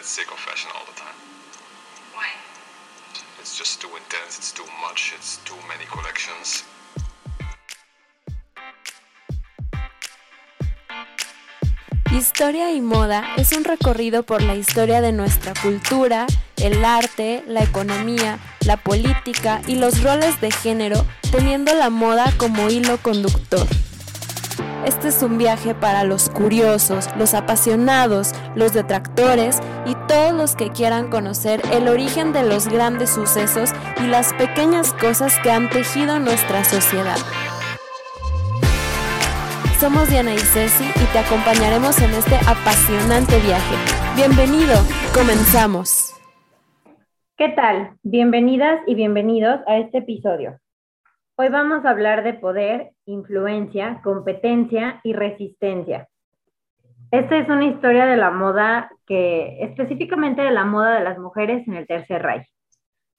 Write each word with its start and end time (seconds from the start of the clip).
get 0.00 0.06
sick 0.06 0.30
of 0.32 0.38
fashion 0.38 0.70
all 0.74 0.86
the 0.86 0.98
time. 0.98 1.18
Why? 2.14 2.28
It's 3.38 3.58
just 3.58 3.82
too 3.82 3.88
intense, 3.88 4.38
it's 4.38 4.52
too 4.52 4.68
much, 4.80 5.12
it's 5.14 5.38
too 5.44 5.60
many 5.68 5.84
collections. 5.94 6.64
Historia 12.10 12.72
y 12.72 12.80
moda 12.80 13.34
es 13.36 13.52
un 13.52 13.64
recorrido 13.64 14.22
por 14.22 14.42
la 14.42 14.54
historia 14.54 15.02
de 15.02 15.12
nuestra 15.12 15.52
cultura, 15.54 16.26
el 16.56 16.84
arte, 16.84 17.44
la 17.46 17.62
economía, 17.62 18.38
la 18.64 18.78
política 18.78 19.60
y 19.66 19.74
los 19.76 20.02
roles 20.02 20.40
de 20.40 20.50
género, 20.50 21.06
teniendo 21.30 21.74
la 21.74 21.90
moda 21.90 22.32
como 22.38 22.70
hilo 22.70 22.96
conductor. 23.02 23.66
Este 24.86 25.08
es 25.08 25.22
un 25.22 25.36
viaje 25.36 25.74
para 25.74 26.04
los 26.04 26.30
curiosos, 26.30 27.06
los 27.18 27.34
apasionados, 27.34 28.32
los 28.54 28.72
detractores 28.72 29.60
y 29.84 29.94
todos 30.08 30.32
los 30.32 30.56
que 30.56 30.70
quieran 30.70 31.10
conocer 31.10 31.60
el 31.70 31.86
origen 31.86 32.32
de 32.32 32.44
los 32.44 32.66
grandes 32.66 33.10
sucesos 33.10 33.72
y 34.02 34.06
las 34.06 34.32
pequeñas 34.32 34.94
cosas 34.94 35.38
que 35.42 35.50
han 35.50 35.68
tejido 35.68 36.18
nuestra 36.18 36.64
sociedad. 36.64 37.18
Somos 39.78 40.08
Diana 40.08 40.32
y 40.32 40.38
Ceci 40.38 40.84
y 40.84 41.12
te 41.12 41.18
acompañaremos 41.18 42.00
en 42.00 42.12
este 42.12 42.36
apasionante 42.36 43.38
viaje. 43.40 43.76
Bienvenido, 44.16 44.76
comenzamos. 45.14 46.14
¿Qué 47.36 47.50
tal? 47.50 47.96
Bienvenidas 48.02 48.80
y 48.86 48.94
bienvenidos 48.94 49.60
a 49.66 49.76
este 49.76 49.98
episodio. 49.98 50.58
Hoy 51.42 51.48
vamos 51.48 51.86
a 51.86 51.90
hablar 51.92 52.22
de 52.22 52.34
poder, 52.34 52.90
influencia, 53.06 54.02
competencia 54.04 55.00
y 55.02 55.14
resistencia. 55.14 56.06
Esta 57.10 57.38
es 57.38 57.48
una 57.48 57.64
historia 57.64 58.04
de 58.04 58.18
la 58.18 58.30
moda 58.30 58.90
que 59.06 59.56
específicamente 59.62 60.42
de 60.42 60.50
la 60.50 60.66
moda 60.66 60.98
de 60.98 61.02
las 61.02 61.18
mujeres 61.18 61.66
en 61.66 61.76
el 61.76 61.86
Tercer 61.86 62.20
Reich. 62.20 62.46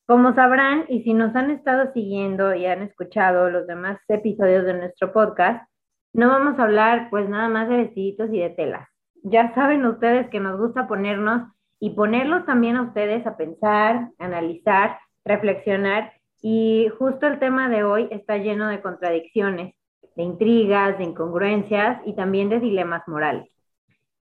Como 0.05 0.35
sabrán, 0.35 0.85
y 0.87 1.01
si 1.01 1.15
nos 1.15 1.35
han 1.35 1.49
estado 1.49 1.91
siguiendo 1.93 2.53
y 2.53 2.67
han 2.67 2.83
escuchado 2.83 3.49
los 3.49 3.65
demás 3.65 3.97
episodios 4.07 4.65
de 4.65 4.75
nuestro 4.75 5.11
podcast, 5.11 5.67
no 6.13 6.27
vamos 6.27 6.59
a 6.59 6.63
hablar 6.65 7.07
pues 7.09 7.27
nada 7.27 7.49
más 7.49 7.69
de 7.69 7.77
vestiditos 7.77 8.29
y 8.31 8.37
de 8.37 8.51
telas. 8.51 8.87
Ya 9.23 9.51
saben 9.55 9.83
ustedes 9.83 10.29
que 10.29 10.39
nos 10.39 10.59
gusta 10.59 10.87
ponernos 10.87 11.51
y 11.79 11.95
ponerlos 11.95 12.45
también 12.45 12.75
a 12.75 12.83
ustedes 12.83 13.25
a 13.25 13.35
pensar, 13.35 14.09
analizar, 14.19 14.99
reflexionar 15.25 16.13
y 16.41 16.89
justo 16.97 17.27
el 17.27 17.39
tema 17.39 17.69
de 17.69 17.83
hoy 17.83 18.07
está 18.11 18.37
lleno 18.37 18.67
de 18.67 18.81
contradicciones, 18.81 19.75
de 20.15 20.23
intrigas, 20.23 20.97
de 20.97 21.05
incongruencias 21.05 22.01
y 22.05 22.15
también 22.15 22.49
de 22.49 22.59
dilemas 22.59 23.07
morales. 23.07 23.49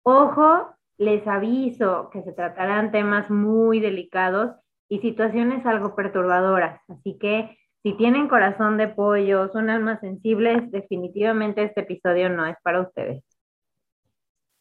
Ojo, 0.03 0.69
les 0.97 1.25
aviso 1.27 2.09
que 2.11 2.23
se 2.23 2.33
tratarán 2.33 2.91
temas 2.91 3.29
muy 3.29 3.79
delicados 3.79 4.55
y 4.89 4.99
situaciones 4.99 5.65
algo 5.65 5.95
perturbadoras, 5.95 6.81
así 6.89 7.17
que 7.19 7.55
si 7.83 7.93
tienen 7.93 8.27
corazón 8.27 8.77
de 8.77 8.89
pollo, 8.89 9.49
son 9.53 9.69
almas 9.69 10.01
sensibles, 10.01 10.69
definitivamente 10.69 11.63
este 11.63 11.81
episodio 11.81 12.29
no 12.29 12.45
es 12.45 12.57
para 12.61 12.81
ustedes. 12.81 13.23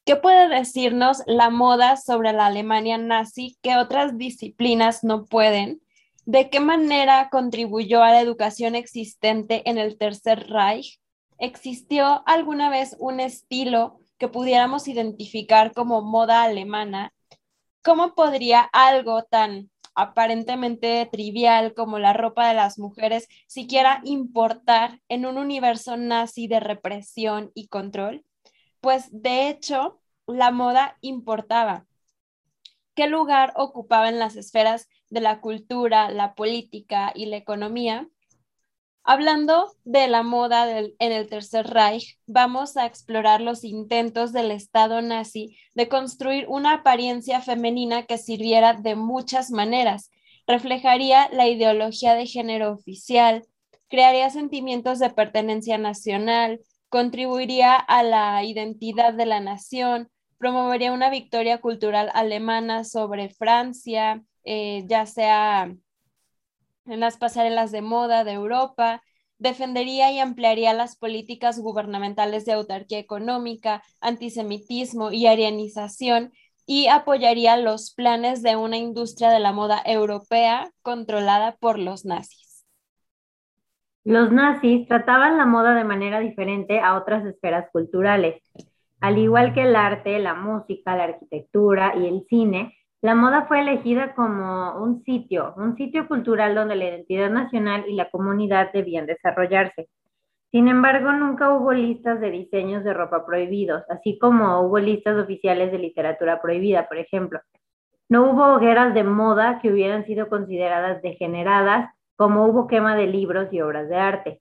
¿Qué 0.05 0.15
puede 0.15 0.49
decirnos 0.49 1.23
la 1.27 1.51
moda 1.51 1.97
sobre 1.97 2.33
la 2.33 2.47
Alemania 2.47 2.97
nazi 2.97 3.59
que 3.61 3.77
otras 3.77 4.17
disciplinas 4.17 5.03
no 5.03 5.25
pueden? 5.25 5.81
¿De 6.29 6.51
qué 6.51 6.61
manera 6.61 7.31
contribuyó 7.31 8.03
a 8.03 8.11
la 8.11 8.21
educación 8.21 8.75
existente 8.75 9.63
en 9.65 9.79
el 9.79 9.97
Tercer 9.97 10.47
Reich? 10.51 11.01
¿Existió 11.39 12.23
alguna 12.27 12.69
vez 12.69 12.95
un 12.99 13.19
estilo 13.19 14.01
que 14.19 14.29
pudiéramos 14.29 14.89
identificar 14.89 15.73
como 15.73 16.03
moda 16.03 16.43
alemana? 16.43 17.15
¿Cómo 17.83 18.15
podría 18.15 18.61
algo 18.61 19.23
tan 19.23 19.71
aparentemente 19.95 21.09
trivial 21.11 21.73
como 21.73 21.99
la 21.99 22.13
ropa 22.13 22.47
de 22.47 22.55
las 22.57 22.79
mujeres 22.79 23.27
siquiera 23.47 24.03
importar 24.05 25.01
en 25.09 25.25
un 25.25 25.39
universo 25.39 25.97
nazi 25.97 26.47
de 26.47 26.61
represión 26.61 27.53
y 27.55 27.69
control? 27.69 28.23
Pues 28.83 29.09
de 29.13 29.49
hecho, 29.49 29.99
la 30.27 30.51
moda 30.51 30.99
importaba. 31.01 31.88
¿Qué 32.99 33.07
lugar 33.07 33.53
ocupaba 33.55 34.09
en 34.09 34.19
las 34.19 34.35
esferas 34.35 34.89
de 35.09 35.21
la 35.21 35.41
cultura, 35.41 36.11
la 36.11 36.35
política 36.35 37.13
y 37.15 37.27
la 37.27 37.37
economía. 37.37 38.09
Hablando 39.05 39.73
de 39.85 40.09
la 40.09 40.25
moda 40.25 40.69
en 40.81 40.97
el 40.99 41.29
Tercer 41.29 41.69
Reich, 41.69 42.19
vamos 42.27 42.77
a 42.77 42.87
explorar 42.87 43.41
los 43.41 43.63
intentos 43.63 44.33
del 44.33 44.51
Estado 44.51 45.01
nazi 45.01 45.57
de 45.77 45.89
construir 45.89 46.47
una 46.49 46.73
apariencia 46.73 47.41
femenina 47.41 48.05
que 48.05 48.19
sirviera 48.19 48.73
de 48.73 48.97
muchas 48.97 49.53
maneras. 49.53 50.11
Reflejaría 50.49 51.29
la 51.31 51.47
ideología 51.47 52.15
de 52.15 52.27
género 52.27 52.73
oficial, 52.73 53.45
crearía 53.87 54.29
sentimientos 54.31 54.99
de 54.99 55.11
pertenencia 55.11 55.79
nacional, 55.79 56.59
contribuiría 56.89 57.77
a 57.77 58.03
la 58.03 58.43
identidad 58.43 59.15
de 59.15 59.27
la 59.27 59.39
nación, 59.39 60.11
promovería 60.39 60.93
una 60.93 61.11
victoria 61.11 61.61
cultural 61.61 62.11
alemana 62.15 62.85
sobre 62.85 63.29
Francia, 63.31 64.23
eh, 64.45 64.85
ya 64.87 65.07
sea 65.07 65.75
en 66.87 67.01
las 67.01 67.19
pasarelas 67.19 67.71
de 67.71 67.83
moda 67.83 68.25
de 68.25 68.33
Europa, 68.33 69.03
defendería 69.39 70.11
y 70.11 70.19
ampliaría 70.19 70.73
las 70.73 70.97
políticas 70.97 71.61
gubernamentales 71.61 72.45
de 72.45 72.55
autarquía 72.55 72.99
económica, 72.99 73.83
antisemitismo 74.01 75.13
y 75.13 75.27
arianización 75.27 76.33
y 76.67 76.89
apoyaría 76.89 77.57
los 77.57 77.95
planes 77.95 78.43
de 78.43 78.57
una 78.57 78.77
industria 78.77 79.31
de 79.31 79.39
la 79.39 79.53
moda 79.53 79.81
europea 79.85 80.71
controlada 80.83 81.57
por 81.57 81.79
los 81.79 82.05
nazis. 82.05 82.67
Los 84.05 84.33
nazis 84.33 84.89
trataban 84.89 85.37
la 85.37 85.47
moda 85.47 85.75
de 85.75 85.85
manera 85.85 86.21
diferente 86.21 86.81
a 86.81 86.97
otras 86.97 87.25
esferas 87.27 87.69
culturales. 87.73 88.43
Al 89.01 89.19
igual 89.19 89.55
que 89.55 89.63
el 89.63 89.77
arte, 89.77 90.19
la 90.19 90.35
música, 90.35 90.97
la 90.97 91.05
arquitectura 91.05 91.95
y 91.97 92.07
el 92.07 92.25
cine, 92.29 92.75
la 93.01 93.15
moda 93.15 93.47
fue 93.47 93.61
elegida 93.61 94.13
como 94.15 94.83
un 94.83 95.05
sitio, 95.05 95.55
un 95.57 95.77
sitio 95.77 96.09
cultural 96.09 96.57
donde 96.57 96.75
la 96.75 96.87
identidad 96.87 97.31
nacional 97.31 97.85
y 97.87 97.95
la 97.95 98.11
comunidad 98.11 98.73
debían 98.73 99.07
desarrollarse. 99.07 99.89
Sin 100.51 100.67
embargo, 100.67 101.13
nunca 101.13 101.53
hubo 101.53 101.73
listas 101.73 102.21
de 102.21 102.31
diseños 102.31 102.83
de 102.83 102.95
ropa 102.95 103.25
prohibidos, 103.25 103.85
así 103.89 104.19
como 104.19 104.63
hubo 104.63 104.79
listas 104.79 105.17
oficiales 105.17 105.71
de 105.71 105.79
literatura 105.79 106.41
prohibida, 106.41 106.89
por 106.89 106.97
ejemplo. 106.97 107.41
No 108.09 108.31
hubo 108.31 108.55
hogueras 108.55 108.95
de 108.95 109.05
moda 109.05 109.61
que 109.61 109.71
hubieran 109.71 110.05
sido 110.07 110.29
consideradas 110.29 111.01
degeneradas, 111.03 111.95
como 112.17 112.47
hubo 112.47 112.67
quema 112.67 112.97
de 112.97 113.07
libros 113.07 113.53
y 113.53 113.61
obras 113.61 113.89
de 113.89 113.97
arte. 113.97 114.41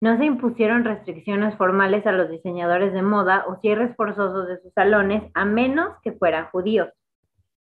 No 0.00 0.16
se 0.16 0.24
impusieron 0.24 0.84
restricciones 0.84 1.54
formales 1.56 2.06
a 2.06 2.12
los 2.12 2.30
diseñadores 2.30 2.94
de 2.94 3.02
moda 3.02 3.44
o 3.46 3.60
cierres 3.60 3.94
forzosos 3.96 4.48
de 4.48 4.58
sus 4.62 4.72
salones, 4.72 5.30
a 5.34 5.44
menos 5.44 5.90
que 6.02 6.12
fueran 6.12 6.46
judíos. 6.46 6.88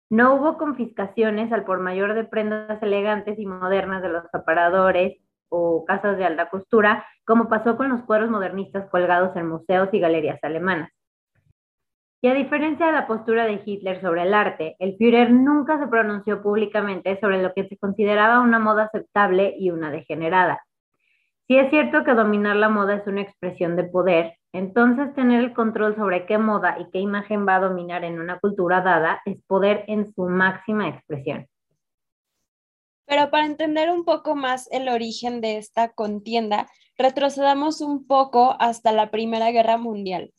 No 0.09 0.35
hubo 0.35 0.57
confiscaciones 0.57 1.51
al 1.51 1.65
por 1.65 1.79
mayor 1.79 2.13
de 2.13 2.23
prendas 2.23 2.81
elegantes 2.81 3.37
y 3.37 3.45
modernas 3.45 4.01
de 4.01 4.09
los 4.09 4.23
aparadores 4.33 5.17
o 5.49 5.83
casas 5.83 6.17
de 6.17 6.25
alta 6.25 6.49
costura, 6.49 7.05
como 7.25 7.49
pasó 7.49 7.75
con 7.75 7.89
los 7.89 8.03
cuadros 8.03 8.29
modernistas 8.29 8.89
colgados 8.89 9.35
en 9.35 9.47
museos 9.47 9.89
y 9.91 9.99
galerías 9.99 10.39
alemanas. 10.41 10.91
Y 12.21 12.27
a 12.27 12.33
diferencia 12.33 12.85
de 12.85 12.91
la 12.93 13.07
postura 13.07 13.45
de 13.45 13.61
Hitler 13.65 14.01
sobre 14.01 14.23
el 14.23 14.33
arte, 14.33 14.75
el 14.79 14.97
Führer 14.97 15.31
nunca 15.31 15.77
se 15.79 15.87
pronunció 15.87 16.41
públicamente 16.41 17.19
sobre 17.19 17.41
lo 17.41 17.53
que 17.53 17.67
se 17.67 17.77
consideraba 17.77 18.41
una 18.41 18.59
moda 18.59 18.85
aceptable 18.85 19.55
y 19.57 19.71
una 19.71 19.91
degenerada. 19.91 20.61
Si 21.49 21.57
es 21.57 21.71
cierto 21.71 22.03
que 22.03 22.13
dominar 22.13 22.57
la 22.57 22.69
moda 22.69 22.93
es 22.93 23.07
una 23.07 23.21
expresión 23.21 23.75
de 23.75 23.83
poder, 23.83 24.37
entonces 24.53 25.15
tener 25.15 25.43
el 25.43 25.55
control 25.55 25.95
sobre 25.95 26.27
qué 26.27 26.37
moda 26.37 26.77
y 26.79 26.91
qué 26.91 26.99
imagen 26.99 27.47
va 27.47 27.55
a 27.55 27.59
dominar 27.59 28.03
en 28.03 28.19
una 28.19 28.37
cultura 28.37 28.81
dada 28.81 29.19
es 29.25 29.41
poder 29.47 29.83
en 29.87 30.13
su 30.13 30.29
máxima 30.29 30.87
expresión. 30.89 31.47
Pero 33.07 33.31
para 33.31 33.47
entender 33.47 33.89
un 33.89 34.05
poco 34.05 34.35
más 34.35 34.71
el 34.71 34.89
origen 34.89 35.41
de 35.41 35.57
esta 35.57 35.89
contienda, 35.89 36.69
retrocedamos 36.99 37.81
un 37.81 38.05
poco 38.05 38.55
hasta 38.59 38.91
la 38.91 39.09
Primera 39.09 39.49
Guerra 39.49 39.77
Mundial. 39.77 40.31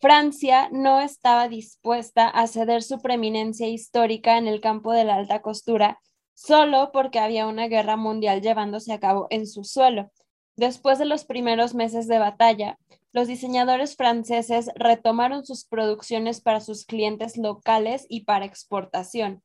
Francia 0.00 0.70
no 0.72 0.98
estaba 0.98 1.46
dispuesta 1.46 2.28
a 2.28 2.48
ceder 2.48 2.82
su 2.82 3.00
preeminencia 3.00 3.68
histórica 3.68 4.38
en 4.38 4.48
el 4.48 4.60
campo 4.60 4.92
de 4.92 5.04
la 5.04 5.14
alta 5.14 5.40
costura 5.40 6.00
solo 6.34 6.90
porque 6.92 7.20
había 7.20 7.46
una 7.46 7.68
guerra 7.68 7.96
mundial 7.96 8.42
llevándose 8.42 8.92
a 8.92 8.98
cabo 8.98 9.28
en 9.30 9.46
su 9.46 9.62
suelo. 9.62 10.10
Después 10.58 10.98
de 10.98 11.04
los 11.04 11.24
primeros 11.24 11.76
meses 11.76 12.08
de 12.08 12.18
batalla, 12.18 12.80
los 13.12 13.28
diseñadores 13.28 13.94
franceses 13.94 14.68
retomaron 14.74 15.46
sus 15.46 15.64
producciones 15.64 16.40
para 16.40 16.60
sus 16.60 16.84
clientes 16.84 17.36
locales 17.36 18.06
y 18.08 18.24
para 18.24 18.44
exportación. 18.44 19.44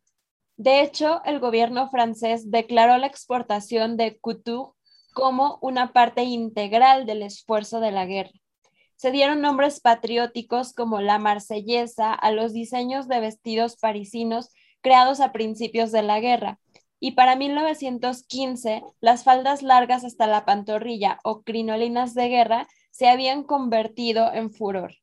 De 0.57 0.81
hecho, 0.81 1.21
el 1.23 1.39
gobierno 1.39 1.87
francés 1.91 2.49
declaró 2.49 2.97
la 2.97 3.05
exportación 3.05 3.95
de 3.95 4.17
couture 4.17 4.71
como 5.13 5.59
una 5.61 5.93
parte 5.93 6.23
integral 6.23 7.05
del 7.05 7.21
esfuerzo 7.21 7.79
de 7.79 7.91
la 7.91 8.07
guerra. 8.07 8.33
Se 8.95 9.11
dieron 9.11 9.39
nombres 9.39 9.81
patrióticos 9.81 10.73
como 10.73 10.99
la 10.99 11.19
marsellesa 11.19 12.11
a 12.11 12.31
los 12.31 12.53
diseños 12.53 13.07
de 13.07 13.19
vestidos 13.19 13.77
parisinos 13.77 14.49
creados 14.81 15.19
a 15.19 15.31
principios 15.31 15.91
de 15.91 16.01
la 16.01 16.19
guerra, 16.19 16.59
y 17.03 17.11
para 17.11 17.35
1915 17.35 18.81
las 19.01 19.25
faldas 19.25 19.61
largas 19.61 20.05
hasta 20.05 20.25
la 20.25 20.45
pantorrilla 20.45 21.19
o 21.25 21.41
crinolinas 21.41 22.13
de 22.13 22.29
guerra 22.29 22.67
se 22.91 23.09
habían 23.09 23.43
convertido 23.43 24.31
en 24.31 24.49
furor. 24.49 24.95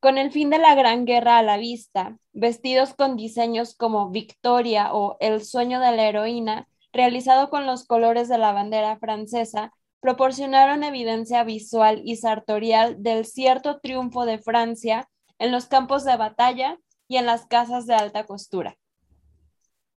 Con 0.00 0.18
el 0.18 0.32
fin 0.32 0.50
de 0.50 0.58
la 0.58 0.74
Gran 0.74 1.04
Guerra 1.04 1.38
a 1.38 1.44
la 1.44 1.56
vista, 1.56 2.18
vestidos 2.32 2.94
con 2.94 3.14
diseños 3.14 3.76
como 3.76 4.10
Victoria 4.10 4.92
o 4.92 5.16
El 5.20 5.44
sueño 5.44 5.78
de 5.78 5.92
la 5.92 6.08
heroína, 6.08 6.66
realizado 6.92 7.48
con 7.48 7.64
los 7.64 7.86
colores 7.86 8.28
de 8.28 8.38
la 8.38 8.50
bandera 8.50 8.96
francesa, 8.96 9.72
proporcionaron 10.00 10.82
evidencia 10.82 11.44
visual 11.44 12.02
y 12.04 12.16
sartorial 12.16 13.00
del 13.04 13.24
cierto 13.24 13.78
triunfo 13.78 14.24
de 14.24 14.38
Francia 14.38 15.08
en 15.38 15.52
los 15.52 15.66
campos 15.66 16.02
de 16.02 16.16
batalla 16.16 16.76
y 17.06 17.18
en 17.18 17.26
las 17.26 17.46
casas 17.46 17.86
de 17.86 17.94
alta 17.94 18.26
costura. 18.26 18.76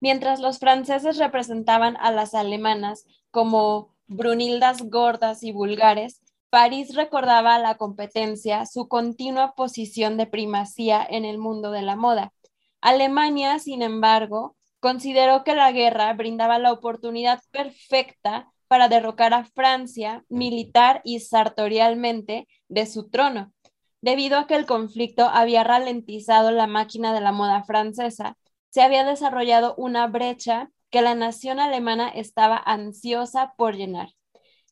Mientras 0.04 0.42
los 0.42 0.60
franceses 0.60 1.16
representaban 1.16 1.96
a 1.96 2.12
las 2.12 2.34
alemanas 2.34 3.06
como 3.32 3.96
brunildas 4.08 4.82
gordas 4.90 5.44
y 5.44 5.54
vulgares, 5.54 6.22
París 6.50 6.94
recordaba 6.94 7.56
a 7.56 7.60
la 7.60 7.76
competencia 7.76 8.66
su 8.66 8.90
continua 8.90 9.56
posición 9.56 10.18
de 10.18 10.28
primacía 10.28 11.08
en 11.10 11.24
el 11.24 11.38
mundo 11.38 11.72
de 11.72 11.84
la 11.84 11.96
moda. 11.96 12.34
Alemania, 12.82 13.60
sin 13.60 13.82
embargo, 13.82 14.58
consideró 14.82 15.46
que 15.46 15.56
la 15.56 15.72
guerra 15.72 16.12
brindaba 16.12 16.60
la 16.60 16.74
oportunidad 16.74 17.40
perfecta 17.52 18.52
para 18.68 18.90
derrocar 18.90 19.34
a 19.34 19.46
Francia 19.46 20.26
militar 20.28 21.00
y 21.06 21.22
sartorialmente 21.22 22.50
de 22.68 22.86
su 22.88 23.10
trono, 23.10 23.54
debido 24.02 24.38
a 24.38 24.48
que 24.48 24.56
el 24.56 24.66
conflicto 24.66 25.30
había 25.30 25.64
ralentizado 25.64 26.52
la 26.52 26.68
máquina 26.68 27.14
de 27.14 27.22
la 27.22 27.32
moda 27.32 27.64
francesa 27.64 28.36
se 28.74 28.82
había 28.82 29.04
desarrollado 29.04 29.76
una 29.78 30.08
brecha 30.08 30.72
que 30.90 31.04
la 31.04 31.14
nación 31.14 31.60
alemana 31.60 32.10
estaba 32.10 32.58
ansiosa 32.58 33.54
por 33.56 33.76
llenar. 33.76 34.10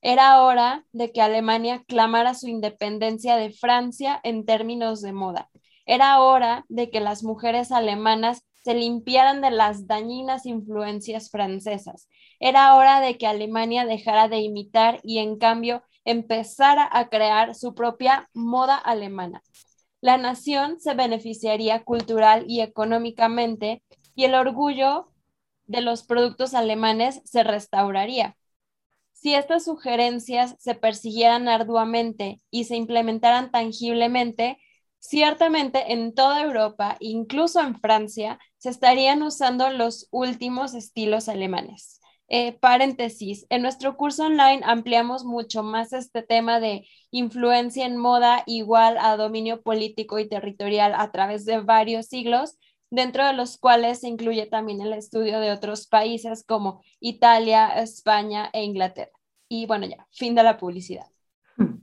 Era 0.02 0.42
hora 0.42 0.88
de 0.92 1.12
que 1.12 1.22
Alemania 1.22 1.84
clamara 1.88 2.34
su 2.34 2.48
independencia 2.48 3.36
de 3.36 3.52
Francia 3.52 4.20
en 4.24 4.44
términos 4.48 5.04
de 5.04 5.14
moda. 5.14 5.52
Era 5.86 6.20
hora 6.20 6.66
de 6.68 6.90
que 6.90 7.00
las 7.00 7.24
mujeres 7.24 7.72
alemanas 7.72 8.42
se 8.64 8.74
limpiaran 8.74 9.40
de 9.40 9.52
las 9.52 9.86
dañinas 9.86 10.48
influencias 10.48 11.30
francesas. 11.30 12.10
Era 12.40 12.76
hora 12.78 13.02
de 13.02 13.20
que 13.20 13.28
Alemania 13.28 13.86
dejara 13.86 14.28
de 14.28 14.40
imitar 14.40 15.00
y 15.04 15.20
en 15.20 15.38
cambio 15.38 15.84
empezara 16.06 16.90
a 16.92 17.10
crear 17.10 17.54
su 17.54 17.76
propia 17.76 18.32
moda 18.34 18.78
alemana 18.78 19.44
la 20.02 20.18
nación 20.18 20.80
se 20.80 20.96
beneficiaría 20.96 21.84
cultural 21.84 22.46
y 22.48 22.62
económicamente 22.62 23.84
y 24.16 24.26
el 24.26 24.36
orgullo 24.36 25.12
de 25.66 25.82
los 25.82 26.04
productos 26.04 26.54
alemanes 26.54 27.22
se 27.26 27.44
restauraría. 27.44 28.38
Si 29.14 29.36
estas 29.36 29.66
sugerencias 29.66 30.56
se 30.60 30.76
persiguieran 30.76 31.48
arduamente 31.48 32.42
y 32.50 32.64
se 32.64 32.76
implementaran 32.76 33.52
tangiblemente, 33.52 34.58
ciertamente 35.00 35.94
en 35.94 36.14
toda 36.14 36.42
Europa, 36.42 36.98
incluso 37.00 37.60
en 37.60 37.80
Francia, 37.80 38.40
se 38.58 38.70
estarían 38.70 39.22
usando 39.24 39.70
los 39.70 40.08
últimos 40.12 40.74
estilos 40.74 41.30
alemanes. 41.30 42.00
Eh, 42.34 42.54
paréntesis, 42.54 43.46
en 43.50 43.62
nuestro 43.62 43.98
curso 43.98 44.24
online 44.24 44.62
ampliamos 44.64 45.26
mucho 45.26 45.64
más 45.64 45.92
este 45.92 46.24
tema 46.24 46.62
de 46.62 46.88
influencia 47.12 47.86
en 47.86 47.98
moda 47.98 48.44
igual 48.46 48.98
a 49.00 49.18
dominio 49.18 49.62
político 49.62 50.18
y 50.18 50.30
territorial 50.30 50.94
a 50.96 51.12
través 51.12 51.44
de 51.44 51.60
varios 51.60 52.06
siglos, 52.06 52.58
dentro 52.92 53.26
de 53.26 53.34
los 53.34 53.58
cuales 53.58 54.02
se 54.02 54.10
incluye 54.10 54.46
también 54.46 54.82
el 54.82 54.94
estudio 54.94 55.40
de 55.40 55.52
otros 55.52 55.88
países 55.88 56.46
como 56.46 56.84
Italia, 57.00 57.70
España 57.70 58.50
e 58.54 58.64
Inglaterra. 58.64 59.12
Y 59.50 59.66
bueno, 59.66 59.88
ya, 59.88 60.06
fin 60.12 60.36
de 60.36 60.44
la 60.44 60.58
publicidad. 60.58 61.08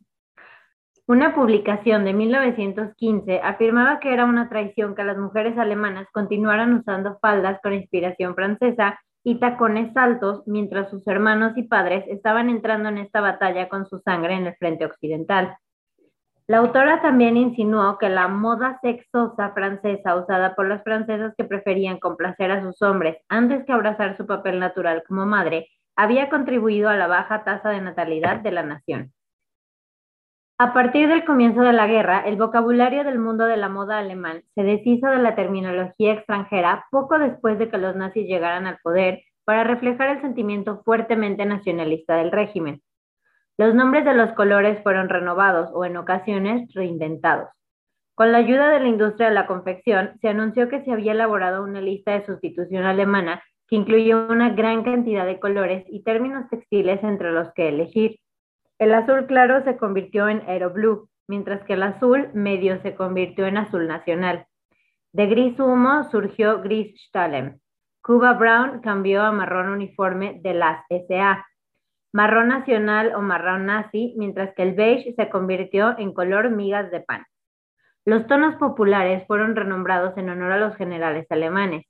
Una 1.07 1.35
publicación 1.35 2.05
de 2.05 2.13
1915 2.13 3.41
afirmaba 3.43 3.99
que 3.99 4.13
era 4.13 4.27
una 4.27 4.51
traición 4.51 4.95
que 4.95 5.05
las 5.05 5.17
mujeres 5.17 5.57
alemanas 5.57 6.07
continuaran 6.13 6.75
usando 6.75 7.19
faldas 7.21 7.59
con 7.63 7.73
inspiración 7.73 8.35
francesa 8.35 9.01
y 9.25 9.41
tacones 9.41 9.97
altos 9.97 10.43
mientras 10.47 10.91
sus 10.91 11.07
hermanos 11.07 11.57
y 11.57 11.63
padres 11.63 12.05
estaban 12.09 12.51
entrando 12.51 12.91
en 12.91 12.99
esta 12.99 13.23
batalla 13.23 13.71
con 13.71 13.87
su 13.87 13.99
sangre 14.01 14.35
en 14.35 14.47
el 14.47 14.57
frente 14.57 14.85
occidental. 14.85 15.57
La 16.51 16.59
autora 16.59 17.03
también 17.03 17.37
insinuó 17.37 17.99
que 17.99 18.09
la 18.09 18.27
moda 18.27 18.79
sexosa 18.81 19.53
francesa 19.53 20.17
usada 20.17 20.55
por 20.55 20.67
las 20.67 20.83
francesas 20.83 21.35
que 21.37 21.45
preferían 21.45 21.99
complacer 21.99 22.51
a 22.51 22.63
sus 22.63 22.81
hombres 22.81 23.19
antes 23.29 23.67
que 23.67 23.73
abrazar 23.73 24.17
su 24.17 24.27
papel 24.27 24.59
natural 24.59 25.05
como 25.07 25.27
madre 25.27 25.69
había 25.95 26.31
contribuido 26.31 26.89
a 26.89 26.97
la 26.97 27.07
baja 27.07 27.45
tasa 27.45 27.69
de 27.69 27.83
natalidad 27.83 28.37
de 28.41 28.53
la 28.53 28.63
nación. 28.63 29.13
A 30.57 30.73
partir 30.73 31.07
del 31.09 31.27
comienzo 31.27 31.61
de 31.61 31.75
la 31.75 31.87
guerra, 31.87 32.21
el 32.21 32.37
vocabulario 32.37 33.05
del 33.05 33.19
mundo 33.19 33.45
de 33.45 33.59
la 33.59 33.69
moda 33.69 33.99
alemán 33.99 34.43
se 34.55 34.63
deshizo 34.63 35.09
de 35.09 35.19
la 35.19 35.35
terminología 35.35 36.15
extranjera 36.15 36.87
poco 36.91 37.19
después 37.19 37.59
de 37.59 37.69
que 37.69 37.77
los 37.77 37.95
nazis 37.95 38.27
llegaran 38.27 38.67
al 38.67 38.79
poder 38.79 39.21
para 39.45 39.65
reflejar 39.65 40.17
el 40.17 40.23
sentimiento 40.23 40.81
fuertemente 40.83 41.45
nacionalista 41.45 42.17
del 42.17 42.33
régimen. 42.33 42.81
Los 43.59 43.75
nombres 43.75 44.05
de 44.05 44.15
los 44.15 44.33
colores 44.33 44.81
fueron 44.85 45.09
renovados 45.09 45.69
o 45.75 45.85
en 45.85 45.97
ocasiones 45.97 46.73
reinventados. 46.75 47.49
Con 48.15 48.31
la 48.31 48.39
ayuda 48.39 48.69
de 48.71 48.79
la 48.79 48.89
industria 48.89 49.29
de 49.29 49.35
la 49.35 49.49
confección, 49.49 50.13
se 50.21 50.29
anunció 50.29 50.69
que 50.69 50.85
se 50.85 50.93
había 50.93 51.13
elaborado 51.13 51.65
una 51.65 51.81
lista 51.81 52.13
de 52.13 52.25
sustitución 52.25 52.85
alemana 52.85 53.43
que 53.67 53.77
incluyó 53.77 54.29
una 54.29 54.51
gran 54.51 54.85
cantidad 54.85 55.27
de 55.27 55.41
colores 55.41 55.85
y 55.89 56.05
términos 56.05 56.49
textiles 56.49 57.03
entre 57.03 57.33
los 57.33 57.53
que 57.53 57.69
elegir. 57.69 58.19
El 58.79 58.95
azul 58.95 59.27
claro 59.27 59.63
se 59.65 59.77
convirtió 59.77 60.29
en 60.29 60.43
Aeroblue, 60.49 61.09
mientras 61.27 61.63
que 61.65 61.73
el 61.73 61.83
azul 61.83 62.31
medio 62.35 62.81
se 62.83 62.95
convirtió 62.95 63.47
en 63.47 63.59
azul 63.59 63.89
nacional. 63.89 64.47
De 65.13 65.27
gris 65.27 65.59
humo 65.59 66.05
surgió 66.11 66.63
gris 66.63 66.95
Stalem. 67.09 67.59
Cuba 68.03 68.35
Brown 68.35 68.81
cambió 68.83 69.23
a 69.23 69.33
marrón 69.33 69.69
uniforme 69.69 70.39
de 70.43 70.55
las 70.55 70.85
SA. 70.89 71.45
Marrón 72.19 72.49
nacional 72.49 73.15
o 73.15 73.21
marrón 73.21 73.67
nazi, 73.67 74.13
mientras 74.17 74.53
que 74.57 74.65
el 74.65 74.75
beige 74.75 75.15
se 75.15 75.31
convirtió 75.31 75.97
en 76.01 76.13
color 76.13 76.51
migas 76.51 76.91
de 76.91 76.99
pan. 76.99 77.25
Los 78.05 78.27
tonos 78.27 78.57
populares 78.57 79.25
fueron 79.29 79.55
renombrados 79.55 80.19
en 80.19 80.29
honor 80.29 80.51
a 80.51 80.59
los 80.59 80.75
generales 80.75 81.29
alemanes. 81.31 81.87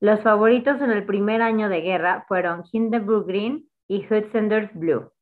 Los 0.00 0.20
favoritos 0.22 0.82
en 0.82 0.90
el 0.90 1.06
primer 1.06 1.42
año 1.42 1.68
de 1.68 1.82
guerra 1.82 2.24
fueron 2.26 2.64
Hindenburg 2.72 3.28
Green 3.28 3.68
y 3.86 4.04
Hutzendorf 4.04 4.68
Blue. 4.74 5.12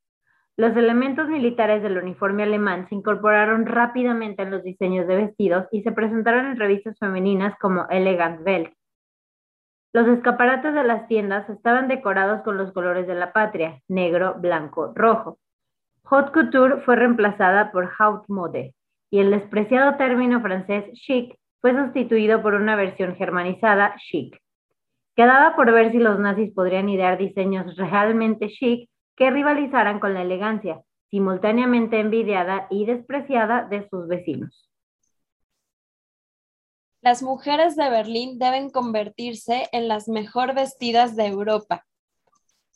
Los 0.57 0.75
elementos 0.75 1.29
militares 1.29 1.83
del 1.83 1.99
uniforme 1.99 2.45
alemán 2.45 2.89
se 2.89 2.95
incorporaron 2.95 3.67
rápidamente 3.67 4.43
en 4.43 4.53
los 4.53 4.63
diseños 4.63 5.07
de 5.07 5.17
vestidos 5.17 5.67
y 5.71 5.83
se 5.83 5.93
presentaron 5.93 6.47
en 6.47 6.57
revistas 6.57 6.99
femeninas 6.99 7.59
como 7.61 7.87
Elegant 7.91 8.41
Welt. 8.41 8.73
Los 9.97 10.09
escaparates 10.09 10.75
de 10.75 10.85
las 10.85 11.09
tiendas 11.09 11.49
estaban 11.49 11.89
decorados 11.89 12.43
con 12.43 12.59
los 12.59 12.71
colores 12.73 13.07
de 13.07 13.15
la 13.15 13.33
patria, 13.33 13.81
negro, 13.89 14.35
blanco, 14.39 14.93
rojo. 14.95 15.39
Haute 16.05 16.33
couture 16.33 16.83
fue 16.83 16.97
reemplazada 16.97 17.73
por 17.73 17.91
haute 17.99 18.27
mode 18.29 18.75
y 19.11 19.21
el 19.21 19.31
despreciado 19.31 19.97
término 19.97 20.43
francés 20.43 20.85
chic 20.93 21.39
fue 21.63 21.73
sustituido 21.73 22.43
por 22.43 22.53
una 22.53 22.77
versión 22.77 23.17
germanizada 23.17 23.95
chic. 23.97 24.39
Quedaba 25.15 25.57
por 25.57 25.73
ver 25.73 25.91
si 25.93 25.99
los 25.99 26.19
nazis 26.19 26.53
podrían 26.53 26.91
idear 26.91 27.17
diseños 27.17 27.75
realmente 27.79 28.49
chic 28.49 28.91
que 29.17 29.31
rivalizaran 29.31 29.99
con 29.99 30.13
la 30.13 30.21
elegancia, 30.21 30.83
simultáneamente 31.09 32.01
envidiada 32.01 32.67
y 32.69 32.85
despreciada 32.85 33.65
de 33.65 33.89
sus 33.89 34.07
vecinos. 34.09 34.69
Las 37.07 37.23
mujeres 37.23 37.77
de 37.77 37.89
Berlín 37.89 38.37
deben 38.37 38.69
convertirse 38.69 39.69
en 39.71 39.87
las 39.87 40.09
mejor 40.09 40.57
vestidas 40.57 41.15
de 41.15 41.27
Europa, 41.27 41.87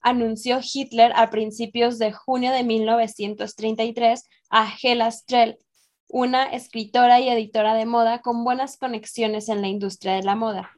anunció 0.02 0.60
Hitler 0.62 1.10
a 1.16 1.30
principios 1.30 1.98
de 1.98 2.12
junio 2.12 2.52
de 2.52 2.62
1933 2.62 4.28
a 4.48 4.72
Hela 4.80 5.10
Strell, 5.10 5.58
una 6.06 6.44
escritora 6.44 7.18
y 7.18 7.28
editora 7.28 7.74
de 7.74 7.86
moda 7.86 8.20
con 8.20 8.44
buenas 8.44 8.76
conexiones 8.76 9.48
en 9.48 9.62
la 9.62 9.66
industria 9.66 10.12
de 10.12 10.22
la 10.22 10.36
moda. 10.36 10.70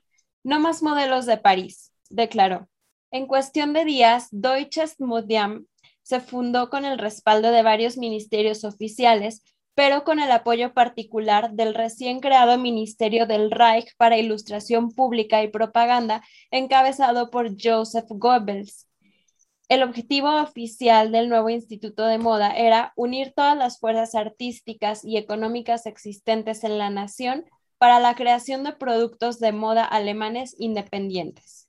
No 0.42 0.58
más 0.58 0.82
modelos 0.82 1.26
de 1.26 1.36
París, 1.36 1.92
declaró. 2.08 2.70
En 3.10 3.26
cuestión 3.26 3.74
de 3.74 3.84
días, 3.84 4.28
Deutsches 4.30 4.98
Museum 4.98 5.66
se 6.02 6.20
fundó 6.20 6.70
con 6.70 6.86
el 6.86 6.96
respaldo 6.96 7.50
de 7.50 7.62
varios 7.62 7.98
ministerios 7.98 8.64
oficiales, 8.64 9.42
pero 9.74 10.04
con 10.04 10.20
el 10.20 10.30
apoyo 10.30 10.74
particular 10.74 11.52
del 11.52 11.74
recién 11.74 12.20
creado 12.20 12.58
Ministerio 12.58 13.26
del 13.26 13.50
Reich 13.50 13.94
para 13.96 14.18
Ilustración 14.18 14.90
Pública 14.90 15.42
y 15.42 15.48
Propaganda, 15.48 16.22
encabezado 16.50 17.30
por 17.30 17.50
Joseph 17.60 18.06
Goebbels. 18.08 18.88
El 19.68 19.82
objetivo 19.82 20.42
oficial 20.42 21.12
del 21.12 21.30
nuevo 21.30 21.48
Instituto 21.48 22.04
de 22.04 22.18
Moda 22.18 22.50
era 22.54 22.92
unir 22.94 23.32
todas 23.34 23.56
las 23.56 23.78
fuerzas 23.78 24.14
artísticas 24.14 25.02
y 25.04 25.16
económicas 25.16 25.86
existentes 25.86 26.62
en 26.64 26.76
la 26.76 26.90
nación 26.90 27.46
para 27.78 27.98
la 27.98 28.14
creación 28.14 28.64
de 28.64 28.74
productos 28.74 29.40
de 29.40 29.52
moda 29.52 29.84
alemanes 29.84 30.54
independientes. 30.58 31.68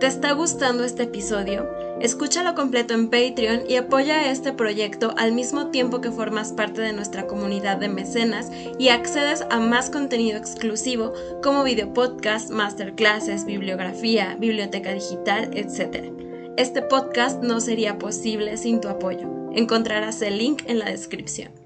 ¿Te 0.00 0.06
está 0.06 0.32
gustando 0.32 0.82
este 0.82 1.02
episodio? 1.02 1.68
Escúchalo 2.00 2.54
completo 2.54 2.94
en 2.94 3.10
Patreon 3.10 3.64
y 3.68 3.76
apoya 3.76 4.30
este 4.30 4.54
proyecto 4.54 5.12
al 5.18 5.32
mismo 5.32 5.66
tiempo 5.66 6.00
que 6.00 6.10
formas 6.10 6.54
parte 6.54 6.80
de 6.80 6.94
nuestra 6.94 7.26
comunidad 7.26 7.76
de 7.76 7.90
mecenas 7.90 8.50
y 8.78 8.88
accedes 8.88 9.44
a 9.50 9.60
más 9.60 9.90
contenido 9.90 10.38
exclusivo 10.38 11.12
como 11.42 11.64
videopodcast, 11.64 12.48
masterclasses, 12.50 13.44
bibliografía, 13.44 14.38
biblioteca 14.40 14.94
digital, 14.94 15.50
etc. 15.52 16.10
Este 16.56 16.80
podcast 16.80 17.42
no 17.42 17.60
sería 17.60 17.98
posible 17.98 18.56
sin 18.56 18.80
tu 18.80 18.88
apoyo. 18.88 19.28
Encontrarás 19.52 20.22
el 20.22 20.38
link 20.38 20.62
en 20.64 20.78
la 20.78 20.86
descripción. 20.86 21.59